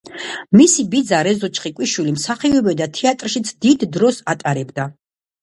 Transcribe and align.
მისი 0.59 0.85
ბიძა 0.93 1.19
რეზო 1.27 1.49
ჩხიკვიშვილი 1.57 2.15
მსახიობია 2.15 2.79
და 2.81 2.89
თეატრშიც 3.01 3.53
დიდ 3.67 3.87
დროს 3.99 4.21
ატარებდა. 4.35 4.91